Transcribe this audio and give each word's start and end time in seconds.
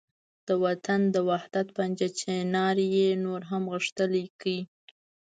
د 0.47 0.49
وطن 0.65 1.01
د 1.15 1.17
وحدت 1.29 1.67
پنجه 1.77 2.07
چنار 2.21 2.77
یې 2.95 3.09
نور 3.25 3.41
هم 3.51 3.63
غښتلې 3.73 4.25
کړ. 4.41 4.45